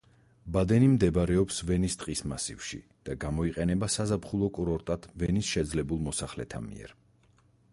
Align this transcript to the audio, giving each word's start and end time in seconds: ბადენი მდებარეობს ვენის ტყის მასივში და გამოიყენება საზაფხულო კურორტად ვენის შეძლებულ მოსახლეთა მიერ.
ბადენი 0.53 0.85
მდებარეობს 0.91 1.59
ვენის 1.71 1.97
ტყის 2.03 2.23
მასივში 2.31 2.79
და 3.09 3.15
გამოიყენება 3.25 3.91
საზაფხულო 3.97 4.49
კურორტად 4.59 5.07
ვენის 5.25 5.51
შეძლებულ 5.57 6.03
მოსახლეთა 6.07 6.63
მიერ. 6.71 6.97